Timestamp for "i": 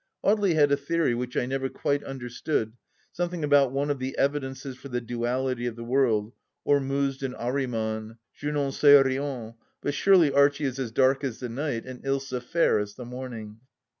1.37-1.45